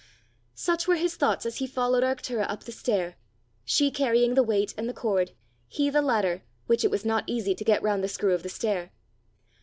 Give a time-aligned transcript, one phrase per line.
[0.55, 3.17] Such were his thoughts as he followed Arctura up the stair,
[3.63, 5.33] she carrying the weight and the cord,
[5.67, 8.49] he the ladder, which it was not easy to get round the screw of the
[8.49, 8.89] stair.